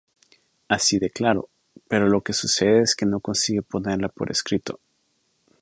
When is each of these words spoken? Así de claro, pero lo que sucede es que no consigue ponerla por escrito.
Así 0.67 0.97
de 0.97 1.11
claro, 1.11 1.51
pero 1.87 2.09
lo 2.09 2.21
que 2.23 2.33
sucede 2.33 2.81
es 2.81 2.95
que 2.95 3.05
no 3.05 3.19
consigue 3.19 3.61
ponerla 3.61 4.09
por 4.09 4.31
escrito. 4.31 4.79